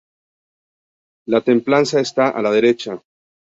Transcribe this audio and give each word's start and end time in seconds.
La 1.27 1.41
Templanza 1.41 1.99
está 1.99 2.29
a 2.29 2.41
la 2.41 2.49
derecha. 2.49 3.03